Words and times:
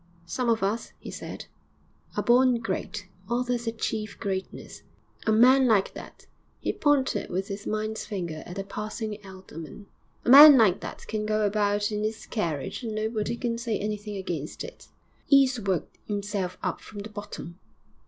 'Some 0.25 0.49
of 0.49 0.63
us,' 0.63 0.93
he 0.97 1.11
said, 1.11 1.45
'are 2.17 2.23
born 2.23 2.57
great, 2.59 3.07
others 3.29 3.67
achieve 3.67 4.17
greatness. 4.19 4.81
A 5.27 5.31
man 5.31 5.67
like 5.67 5.93
that' 5.93 6.25
he 6.59 6.73
pointed 6.73 7.29
with 7.29 7.49
his 7.49 7.67
mind's 7.67 8.03
finger 8.03 8.41
at 8.47 8.57
a 8.57 8.63
passing 8.63 9.23
alderman 9.23 9.85
'a 10.25 10.29
man 10.31 10.57
like 10.57 10.79
that 10.79 11.05
can 11.05 11.23
go 11.27 11.45
about 11.45 11.91
in 11.91 12.03
'is 12.03 12.25
carriage 12.25 12.81
and 12.81 12.95
nobody 12.95 13.37
can 13.37 13.59
say 13.59 13.77
anything 13.77 14.17
against 14.17 14.63
it. 14.63 14.87
'E's 15.29 15.59
worked 15.59 15.99
'imself 16.07 16.57
up 16.63 16.81
from 16.81 17.01
the 17.01 17.09
bottom.' 17.09 17.59